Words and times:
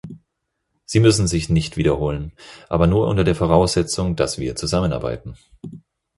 Sie 0.83 0.99
müssen 0.99 1.27
sich 1.27 1.49
nicht 1.49 1.77
wiederholen, 1.77 2.31
aber 2.69 2.87
nur 2.87 3.07
unter 3.07 3.23
der 3.23 3.35
Voraussetzung, 3.35 4.15
dass 4.15 4.39
wir 4.39 4.55
zusammenarbeiten. 4.55 5.35